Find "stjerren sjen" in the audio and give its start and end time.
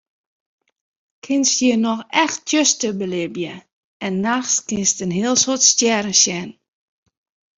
5.69-6.49